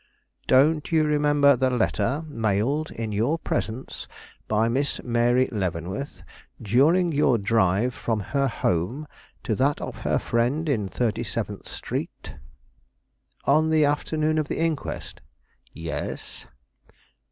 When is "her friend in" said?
9.97-10.87